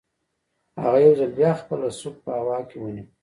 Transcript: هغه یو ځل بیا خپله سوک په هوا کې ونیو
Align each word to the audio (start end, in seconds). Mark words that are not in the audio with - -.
هغه 0.83 0.99
یو 1.05 1.13
ځل 1.19 1.31
بیا 1.39 1.51
خپله 1.61 1.87
سوک 1.99 2.15
په 2.25 2.31
هوا 2.39 2.57
کې 2.69 2.77
ونیو 2.79 3.05